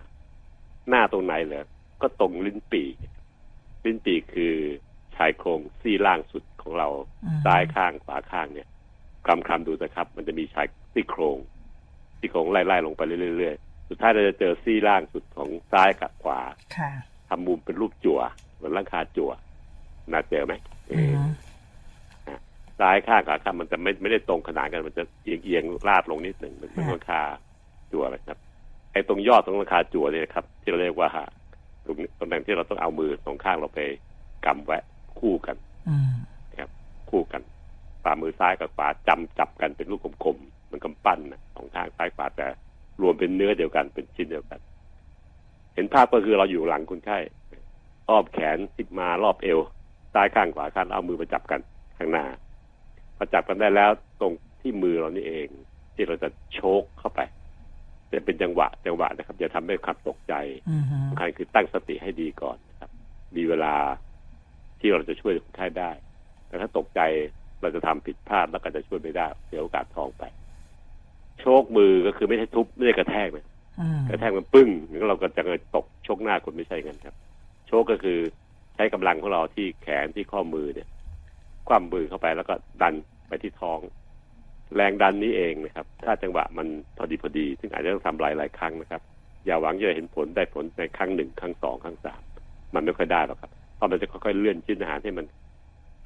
[0.88, 1.66] หน้าตรงไหนเหรอ
[2.02, 2.88] ก็ตรงลิ้นปี่
[3.84, 4.54] ลิ้นปี่คือ
[5.16, 6.88] ชายโครงซี่ล่างสุดของเรา
[7.24, 8.68] อืมซ้ายข้างขวาข้างเนี่ย
[9.26, 11.38] คำคำดูนะครับ มันจะมีชายซี่โครง
[12.18, 16.40] ซี่โครงไล่ๆลงไปเรื่อยๆสุดท้ายเราจะเจอซี่ล่างสุดของซ้ายกับขวา
[16.76, 16.90] ค่ะ
[17.28, 18.20] ทำมุมเป็นรูปจั่ว
[18.54, 19.30] เหมือนร่างคาจั่ว
[20.12, 20.54] น่าเจอไหม
[20.88, 21.28] เออือม
[22.80, 27.22] ซ้ายข้างกับข้างมันจะไม่ไม่ได้ตรงขนานกันมันจะเอียงเอียงลาดลงนิดหนึ่งเหมือนเป็นค่ะหลังคา
[27.92, 28.38] จั่วนะครับ
[28.92, 31.08] ไอ้ตรงยอดตรงหลังคาจั่วเนี่ยครับ ที่เราเรียกว่า
[31.84, 33.80] ตรงตำแหน่งที่เราต้องเอามือสองข้างเราไป
[34.46, 34.78] กำไว้
[35.20, 35.56] คู่กัน
[35.88, 36.14] อืม
[37.10, 37.42] คู่กัน
[38.04, 42.46] ฝ่ามือซ้ายกับขวาจำจับกันเป็นลูกกลมๆเหมันกำปั้นนะสองข้างซ้ายขวาแต่
[43.02, 44.60] รวมเป็นเนื้อเดียวกันเป็นชิ้นเดียวกัน
[45.74, 47.18] เห็นภาพก็คือเราอยู่หลังคนไข้
[48.08, 49.58] อ้อมแขนติดมารอบเอว
[50.14, 51.60] ซ้ายข้างขวาข้างเอามือมาจับกัน
[51.98, 52.24] ข้างหน้า
[53.16, 55.48] พอจับกันได้แล้วตรงที่มือเรานี่เอง
[55.94, 57.20] ที่เราจะโชกเข้าไป
[58.12, 60.34] จะเป็นจังหวะจังหวะนะครับอย่าทำให้ความตกใจ
[60.68, 62.90] อืมสำคัญคือตั้งสติให้ดีก่อนนะครับ
[63.36, 63.74] มีเวลา
[64.80, 65.90] ที่เราจะช่วยคนไข้ได้
[66.46, 67.00] แต่ถ้าตกใจ
[67.62, 70.24] เราจะทำผิดพลาดแล้วก็จะช่วยไม่ได้เสียโอกาสทองไป
[71.40, 73.46] โชคมือก็คือไม่ใช่ทุบไม่ได้กระแทกนะ
[73.80, 75.42] อืมกระแทกมันปึ้งแล้วเราก็จะ
[75.74, 77.14] ตกชกหน้าคนไม่ใช่กันครับ
[77.66, 78.18] โชกก็คือ
[78.74, 80.88] ใช้กำลังของเราที่แขนที่ข้อมือเนี่ย
[81.68, 82.94] คว่ำมือเข้าไปแล้วก็ดัน
[83.28, 83.80] ไปที่ท้อง
[84.76, 89.02] แรงดันนี้เองนะครับ ถ้าจังหวะมันพอดีพอดี ซึ่งอาจจะต้องทำหลายหลายครั้งนะครับ
[89.46, 92.22] อย่าหวังจะเห็นผลได้ผลในครั้งหนึ่งครั้งสองครั้งสาม
[92.74, 95.26] มันไม่ค่อยได้หรอกครับเพราะมันจะค่อยๆเลื่อนชิ้นอาหารให้มัน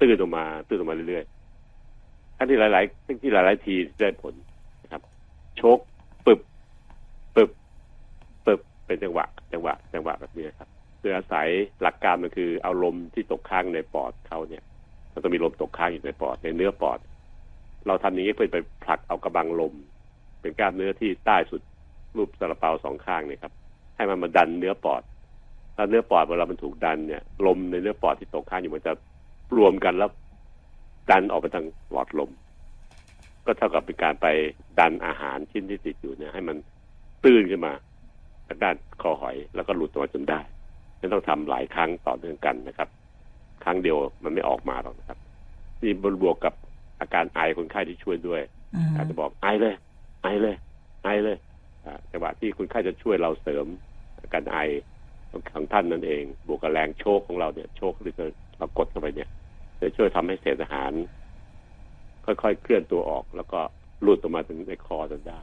[0.01, 4.33] ตื้นออกมาตื้นออกมาเรื่อยๆทั้งที่หลายๆทั้งที่หลายๆทีได้ผล
[4.83, 5.01] นะครับ
[5.61, 5.79] ชก
[6.25, 6.39] ปึบ
[7.35, 7.49] ปึบ
[8.45, 10.69] ปึบเป็นจังหวะ จังหวะ จังหวะแบบนี้ครับ
[10.99, 11.47] โดยอาศัย
[11.81, 14.63] หลักการมันคือเอาลมที่ตกค้างในปอดเขาเนี่ย
[15.13, 16.99] มันต้องมีลมตกค้างอยู่ในปอดในเนื้อปอด
[17.87, 19.73] เราทำอย่างนี้เพื่อไปผลักเอากระบังลม
[20.41, 21.61] เป็นกล้ามเนื้อที่ใต้สุด
[22.17, 23.53] รูปซาลาเปาสองข้างเนี่ยครับ
[23.95, 25.01] ให้มันมาดันเนื้อปอด
[25.75, 28.93] ถ้าเนื้อปอดเวลามันถูกดันเนี่ย ลมในเนื้อปอดที่ตกค้างอยู่มันจะ
[29.57, 30.09] รวมกันแล้ว
[31.11, 32.31] ดันออกไปทางหลอดลม
[33.45, 34.27] ก็เท่ากับเป็นการไป
[34.79, 36.57] ดันอาหารชิ้นที่ติดอยู่เนี่ย ให้มัน
[37.23, 37.73] ตื้นขึ้นมา
[38.47, 40.39] ทางด้านคอหอยแล้วก็หลุดออกมาจนได้
[40.97, 42.89] ไม่ต้องทำหลายครั้งต่อเนื่องกันนะครับ
[43.63, 45.19] ครั้งเดียวมันไม่ออกมาหรอกนะครับ
[45.81, 46.53] นี่บนบวกกับ
[46.99, 48.41] อาการไอคนไข้ที่ช่วยด้วย
[48.75, 49.75] อืมอาจจะบอกไอเลย
[50.23, 50.55] ไอเลย
[51.03, 51.37] ไอเลย
[51.85, 53.65] อ่าจังหวะที่คนไข้จะช่วยเราเสริม
[54.21, 54.57] อาการไอ
[55.31, 58.15] ของท่านนั่นเอง บวกกับแรงโชคของเราเนี่ย โชคที่
[58.57, 59.29] เรากดเข้าไปเนี่ย
[59.81, 60.91] จะช่วยทำให้เศษอาหาร
[62.25, 63.59] ค่อยๆเคลื่อนตัวออก แล้วก็
[64.01, 65.39] หลุดออกมาถึงในคอจนได้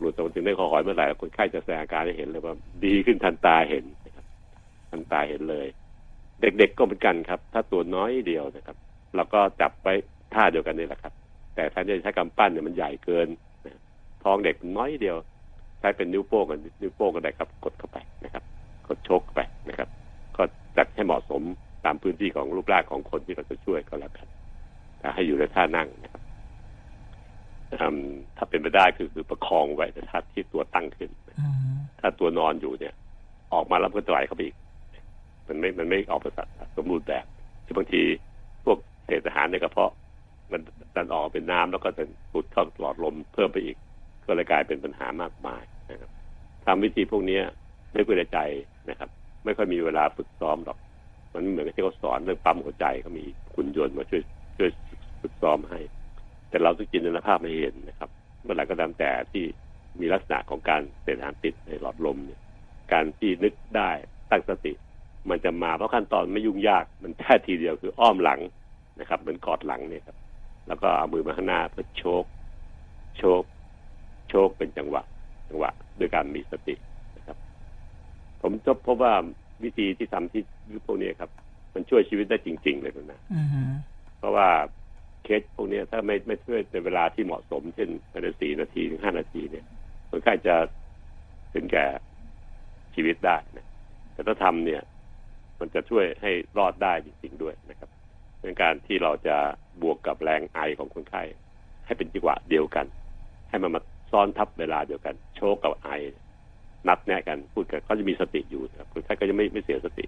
[0.00, 4.26] หลุดออกมาถึงในคอหอยเมื่อไหร่คนไข้จะแสดงอาการให้เห็นเลยว่า ดีขึ้นทันตาเห็นนะครับ
[4.90, 5.66] ทันตาเห็นเลย
[6.40, 8.76] เด็กๆก็เหมือนกันครับ ถ้าตัวน้อยเดียวนะครับ
[9.16, 9.94] เราก็จับไว้
[10.34, 11.12] ท่าเดียวกันนี่แหละครับ
[11.54, 13.28] แต่แทนที่จะใช้กำปั้นเนี่ยมันใหญ่เกิน
[13.64, 13.80] นะ
[14.24, 15.16] ท้องเด็กน้อยเดียว
[15.80, 18.44] ใช้เป็นนิ้วโป้งกับนิ้วโป้งก็ได้ครับ กดเข้าไปนะครับ
[18.88, 19.88] กดชกเข้าไปนะครับ
[20.36, 20.42] ก็
[20.76, 21.42] จัดให้เหมาะสม
[21.84, 24.26] ตามพื้นที่ของรูปร่างของคนที่เราจะช่วยก็แล้วกัน
[24.98, 26.22] แต่ให้อยู่ในท่านั่งนะครับ
[27.72, 27.98] อืม
[28.36, 32.94] ถ้าเป็นไปได้คือคือประคองไว้ในท่าที่ตัวตั้งขึ้นอืมถ้าตัวนอนอยู่เนี่ย
[33.52, 34.56] ออกมาแล้วมันก็ไหลเข้าไปอีก
[35.48, 36.30] มันไม่มันไม่ออกมา
[36.76, 37.26] สมบูรณ์แบบ
[37.64, 38.02] ที่บางที
[38.64, 39.92] พวกเศษอาหารในกระเพาะ
[40.52, 40.60] มัน
[40.96, 43.76] ดันออกเป็นน้ำแล้วก็จะปุดเข้าหลอดลมเพิ่มไปอีก
[44.26, 46.10] ก็เลยกลายเป็นปัญหามากมายนะครับ
[46.66, 47.42] ทำวิธีพวกเนี้ย
[47.92, 48.38] ไม่คุยใจ
[48.90, 49.10] นะครับ
[49.44, 50.78] ไม่ค่อยมีเวลาฝึกซ้อมหรอก
[51.34, 54.22] มันเหมือนกับที่เขาสอนเรื่องปั๊มหัวใจเขามีคุณยนต์มาช่วย
[54.58, 54.70] ช่วย
[55.20, 55.80] ฝึกซ้อมให้
[56.48, 58.10] แต่เราต้องจินตนาภาพไม่เห็นนะครับ
[58.42, 59.44] เมื่อไหร่ก็ตามแต่ที่
[60.00, 62.40] มีลักษณะของการเศษอาหารติดในหลอดลมเนี่ย
[62.92, 63.90] การที่นึกได้
[64.30, 64.72] ตั้งสติ
[65.30, 68.40] มันจะมาเพราะขั้นตอนไม่ยุ่งยากมันแค่ทีเดียวคืออ้อมหลัง
[69.00, 70.16] นะครับ เหมือนกอดหลังเนี่ยครับ
[70.68, 72.24] แล้วก็เอามือมาข้างหน้าเพื่อโชก
[73.18, 73.42] โชก
[74.28, 75.02] โชกเป็นจังหวะ
[75.48, 76.74] จังหวะด้วยการมีสติ
[77.16, 77.36] นะครับ
[78.42, 79.14] ผมจะพบว่า
[79.64, 80.42] วิธีที่ทำที่
[80.86, 81.30] พวกนี้ครับ
[81.74, 83.48] มันช่วยชีวิตได้จริง ๆ เลยนะอืม
[84.18, 84.48] เพราะว่า
[85.24, 89.64] เคสพวกนี้ถ้าไม่ไม่ช่วยในเวลาที่เหมาะสม เช่นภายในสี่นาทีถึงห้านาทีเนี่ย
[90.10, 90.54] คนไข้จะ
[91.54, 91.86] ถึงแก่
[92.94, 93.66] ชีวิตได้นะ
[94.12, 94.82] แต่ถ้าทำเนี่ย
[95.60, 97.90] มันจะช่วยให้รอดได้จริงๆด้วยนะครับ
[98.40, 99.36] เป็นการที่เราจะ
[99.82, 101.22] บวกกับแรงไอของคนไข้
[101.86, 102.86] ให้เป็นจังหวะเดียวกัน
[103.48, 105.88] ให้มันมาซ้อนทับเวลาเดียวกัน โชกกับไอ
[106.88, 110.04] นัดแนะกันพูดกันเขาจะมีสติอยู่นะครับคนไข้ก็จะไม่ไม่เสียสติ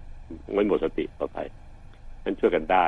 [0.55, 1.37] ไม่หมดสติต่อไป
[2.23, 2.85] นั้นช่วยกันได้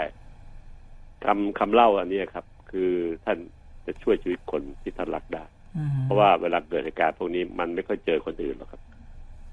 [1.25, 2.91] คำคำเล่าอันนี้ครับ คือ
[3.25, 3.37] ท่าน
[3.85, 5.43] จะช่วยชีวิตคนที่ท่านรักได้
[5.77, 8.81] อืมเพราะว่าเวลาเกิดเหตุการณ์พวกนี้มันไม่ค่อยเจอคนอื่นหรอกครับ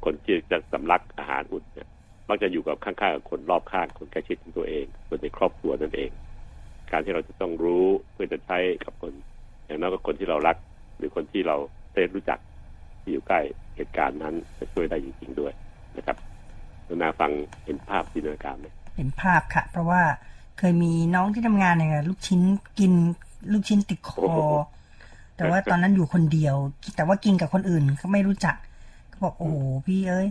[0.04, 1.88] คนที่จะสำลักอาหารอุดเนี่ย
[2.28, 6.10] มักจะอยู่กับข้างๆกับคนรอบข้างคนใกล้ชิดของตัวเองคนในครอบครัวนั่นเอง
[6.90, 9.12] การที่เราจะต้องรู้เพื่อจะใช้กับคน
[9.66, 10.56] อย่างน้อยก็คนที่เรารัก
[10.96, 11.56] หรือคนที่เรา
[11.94, 12.38] ได้รู้จัก
[13.02, 13.40] ที่อยู่ใกล้
[13.76, 15.52] เหตุการณ์นั้นจะช่วยได้จริงๆด้วย
[15.96, 16.16] นะครับ
[16.86, 17.30] กรุณาฟัง
[17.64, 20.02] เห็นภาพจินตนาการไหมเห็นภาพค่ะ เพราะว่า
[20.58, 22.40] เคยมีน้องที่ทำงานเนี่ยลูกชิ้น
[22.78, 22.92] กิน
[23.52, 24.32] ลูกชิ้นติดคอ
[25.36, 26.56] แต่ว่าตอนนั้นอยู่คนเดียว
[26.96, 28.56] แต่ว่ากินกับคนอื่นเขาไม่รู้จัก
[29.08, 30.28] เขาบอกโอ้โหพี่เอ้ย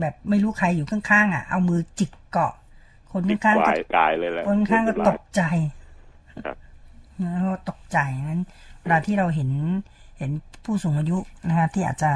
[0.00, 2.54] แบบไม่รู้ใครอยู่ข้างๆอะ เอามือจิกเกาะ
[3.12, 5.42] คนติดข้างๆกาก็ยกายเลยแหละคนข้างๆก็ตกใจ
[6.44, 6.56] ครับ
[7.18, 8.42] แล้วก็ตกใจนั้น
[8.82, 9.50] เวลาที่เราเห็น
[10.18, 10.30] เห็น
[10.64, 12.10] ผู้สูงอายุนะคะที่อาจจะ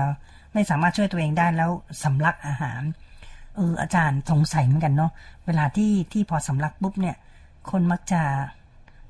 [0.54, 1.70] ไม่สามารถช่วยตัวเองได้แล้ว
[2.02, 2.82] สำลักอาหาร
[3.56, 5.10] เอออาจารย์สงสัยเหมือนกันเนาะ
[5.46, 7.16] เวลาที่ที่พอสำลักปุ๊บเนี่ย
[7.70, 8.22] คนมักจะ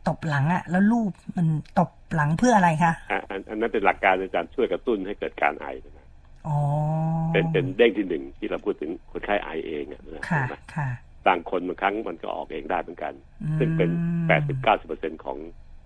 [0.09, 1.47] ตบหลังอะแล้วรูปมัน
[1.79, 5.94] ตบหลังเพื่ออะไรคะอะอันอันนั้นเป็นหลักการในการช่วยกระตุ้นให้เกิดการไอนะอ๋อ
[7.33, 10.89] เป็นเป็นเด้งที่หนึ่งที่เราพูดถึงคนไข้ไอเองอะนะค่ะเห็นไหมค่ะ
[11.27, 13.91] บางคนบางครั้งมันก็ออกเองได้เหมือนกันอืมซึ่งเป็น
[14.29, 15.39] แปดสิบเก้าสิบเปอร์เซ็นของ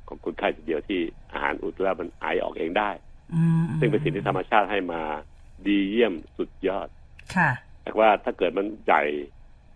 [0.09, 1.01] ของคนไข้ทีเดียวที่
[1.33, 2.91] อาหารอุดแล้วมันไอออกเองได้
[3.35, 5.03] อืมซึ่งเป็นสิ่งที่ธรรมชาติให้มา
[5.67, 6.89] ดีเยี่ยมสุดยอด
[7.37, 7.51] ค่ะ
[7.85, 9.03] แต่ว่าถ้าเกิดมันใหญ่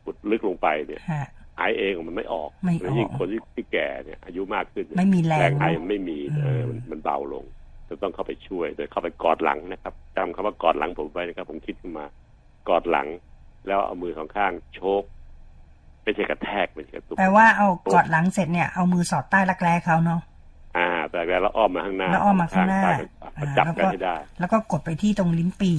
[0.05, 1.27] อุดลึกลงไปเนี่ยฮะ
[1.59, 12.07] ไอเองมันไม่ออกไม่ออกแล้วยิ่งคนที่ที่แก่เนี่ยอายุมากขึ้นเนี่ยไม่มีแรงไอเนอะมันไม่มีอืมเออมันมันเบาลงแจะต้องเข้าไปช่วย โดยเข้าไปกอดหลังนะครับจำคำว่ากอดหลังผมไว้นะครับ ผมคิดขึ้นมา
[12.69, 13.09] กอดหลัง
[13.67, 15.03] แล้วเอามือสองข้างโชก
[16.05, 20.21] ไม่ใช่กระแทกไม่ใช่กระตุกแปลว่าเอากอดหลังเสร็จเนี่ยเอามือสอดใต้รักแร้เขาเนาะ
[20.77, 22.83] อ่าแต่แล้วอ้อมมาข้างหน้าแล้วอ้อมมาข้างหน้า
[23.41, 25.79] มาจับกันให้ได้ แล้วก็กดไปที่ตรงลิ้นปี่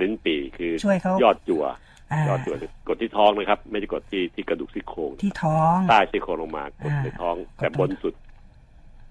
[0.00, 1.64] ลิ้นปี่คือช่วยเขายอดจั่ว
[2.12, 2.56] อ่ายอดจั่ว
[2.88, 8.14] กดที่ท้องนะครับ ไม่ได้กดที่ที่กระดูกซี่โครงที่ท้องใต้ซี่โครงลงมากดอ่าในท้องกดแต่ตรงบนสุด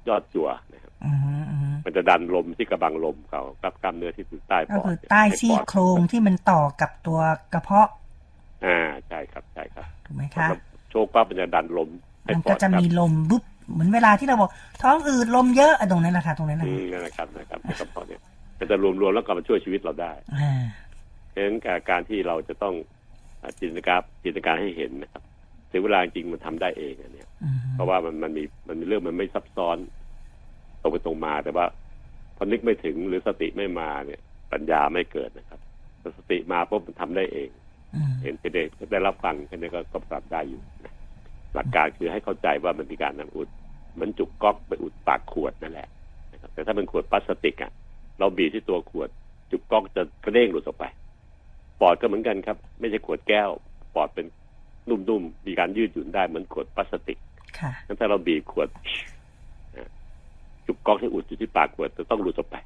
[0.07, 0.86] ยอดจั่วนะครับอือฮึอือฮึ
[1.85, 7.19] มันจะดันลมที่กระบังลมเขากับกล้ามเนื้อที่อยู่ใต้ปก็อดคือใต้ซี่โครงที่มันต่อกับตัว
[7.53, 7.89] กระเพาะ
[8.65, 11.89] อ่าใช่ครับใช่ครับถูกไหมคะแล้วโชคปั๊บมันจะดันลม
[12.23, 18.21] ให้มันปอก็ดจะครับมีลมบุ๊บเหมือนเวลาที่เราบอกท้องอืดลมเยอะอะตรงนั้นแหละค่ะตรงนั้นแหละอืมนั่นแหละครับนะครับในกระเพาะเนี่ย
[18.59, 20.63] มันจะรวมๆแล้วก็มาช่วยชีวิตเราได้อ่า
[21.29, 22.75] เพราะฉะนั้นการการที่เราจะต้อง
[23.41, 25.23] อ่าจินตนาการจินตนาการให้เห็นนะครับ
[25.71, 29.96] ถึงเวลาจริงมันทำได้เองอันเนี้ยอืมเพราะว่ามันมันมีมันมีเรื่องมันไม่ซับซ้อนต
[30.87, 31.65] รงไปตรงมา แต่ว่า
[32.37, 34.21] พอนึกไม่ถึงหรือสติไม่มาเนี่ย
[34.51, 35.59] ปัญญาไม่เกิดนะครับ
[35.99, 37.49] แต่สติมาปุ๊บมันทำได้เอง
[37.95, 40.93] อืมเห็นเด็กได้รับฟังแค่นี้ก็ก็ปรับได้อยู่นะ
[41.53, 43.49] หลักการคือให้เข้าใจว่ามันมีการนำอุด
[43.93, 45.87] เหมือนจุกก๊อกไปอุดปากขวดนั่นแหละ
[46.33, 47.71] นะครับแต่ถ้าเป็นขวดพลาสติกอะ
[48.19, 49.09] เราบีบที่ตัวขวด
[49.51, 50.85] จุกก๊อกจะกระเด้งหลุดออกไป
[51.81, 53.49] ปอดก็เหมือนกันครับ ไม่ใช่ขวดแก้ว
[53.95, 54.25] ปอดเป็น
[54.89, 57.17] นุ่มๆ มีการยืดหยุ่นได้เหมือนขวดพลาสติก
[57.59, 58.83] ค่ะงั้นถ้าเราบีบขวดนะ
[60.67, 62.57] จุกก๊อกที่อุดอยู่ที่ปากขวดจะต้องหลุดออกไป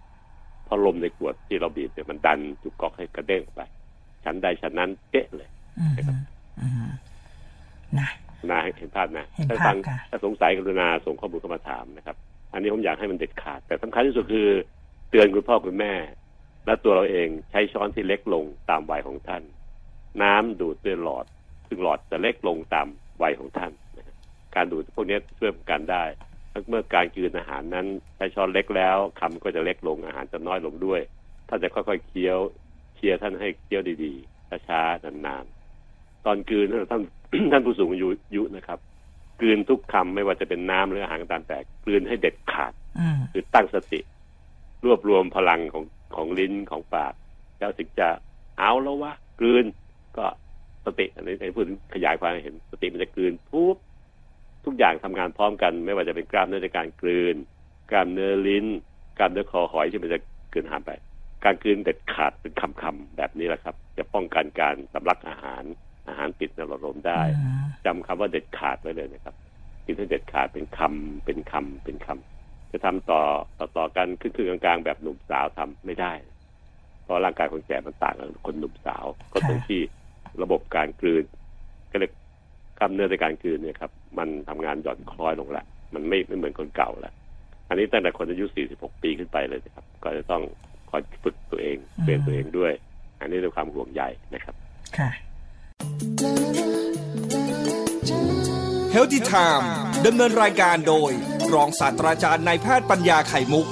[0.66, 3.62] เพราะลมในขวดที่เราบีบเนี่ยมันดันจุกก๊อกให้กระเด้งออกไป
[4.24, 5.94] ชั้นใดชั้นนั้นเจ๊ะเลยอืม
[6.62, 6.90] อืม
[8.00, 8.10] นะ
[8.50, 12.16] นาเห็นภาพนะเห็นถ้าภาพฟังค่ะถ้าสงสัยกรุณาส่งข้อมูลเข้ามาถามนะครับ
[12.54, 14.48] อันนี้ผมอยากให้มันเด็ดขาด แต่สำคัญที่สุดคือ
[15.10, 15.94] เตือนคุณพ่อคุณแม่
[16.66, 19.44] และตัวเราเองใช้ช้อนที่เล็กลงตามวัยของท่าน
[20.22, 21.26] น้ำดูดด้วยหลอด
[21.68, 22.88] ซึ่งหลอดจะเล็กลงตาม
[23.22, 24.16] วัยของท่านนะฮะ
[24.56, 26.04] การดูดพวกนี้ช่วยป้องกันได้
[26.70, 31.02] เมื่อการกินอาหารนั้นใช้ช้อนเล็กแล้วคำก็จะเล็กลงอาหารจะน้อยลงด้วย
[31.50, 32.40] ท่านจะค่อยๆเคี้ยว
[32.96, 37.02] เชียร์ท่านให้เคี้ยวดีๆช้าๆนานๆตอนกลืนท่าน
[37.52, 38.80] ท่านผู้สูงอายุยุนะครับ
[39.40, 44.00] กลืนทุกคำไม่ว่าจะเป็นน้ำหรืออาหารก็ตามแต่กลืนให้เด็ดขาดอืมคือตั้งสติ
[44.86, 45.84] รวบรวมพลังของ
[46.16, 47.14] ของลิ้นของปาก
[47.60, 48.08] แล้วถึงจะ
[48.58, 49.66] เอาแล้ววะกลืน
[50.18, 50.26] ก็
[50.86, 53.78] สติอันนี้ในพูดถึงขยายความให้เห็น สติมันจะกลืนปุ๊บ
[54.66, 57.36] ทุกอย่างทำงานพร้อมกัน ไม่ว่าจะเป็นกล้ามเนื้อในการกลืน
[57.92, 58.66] กล้ามเนื้อลิ้น
[59.18, 60.20] กล้ามเนื้อคอหอยที่มันจะ
[60.54, 60.92] กลืนอาหารไป
[61.46, 65.64] การกลืนเด็ดขาดเป็นคำๆแบบนี้แหละครับ จะป้องกันการสำลักอาหาร
[66.08, 69.36] อาหารติดในหลอดลมได้อืมจำคำว่าเด็ดขาดไว้เลยนะครับ
[69.86, 73.22] กินให้เด็ดขาดเป็นคำเป็นคำเป็นคำจะทำต่อ
[73.58, 76.14] ต่อต่อกันครึ่งๆกลางๆ แบบหนุ่มสาวทำไม่ได้
[77.04, 79.82] เพราะร่างกายคนแก่มันต่างกับคนหนุ่มสาว ก็ตรงที่
[80.42, 81.24] ระบบการกลืน
[81.92, 82.10] ก็เลย
[82.80, 87.12] กล้ามเนื้อในการกลืนเนี่ยครับ มันทำงานหย่อนคล้อยลงละมันไม่ไม่เหมือนคนเก่าละ
[87.70, 88.46] อันนี้ตั้งแต่คนอายุ
[88.76, 90.42] 46 ปีขึ้นไปเลยนะครับ ก็จะต้อง
[90.90, 92.74] คอยฝึกตัวเองเปลี่ยนตัวเองด้วย
[93.22, 94.56] อันนี้ด้วยความห่วงใยนะครับ
[94.98, 95.10] ค่ะ
[98.94, 99.66] Healthy Time
[100.06, 101.12] ดำเนินรายการโดย
[101.54, 103.68] รองศาสตราจารย์นายแพทย์ปัญญาไข่มุก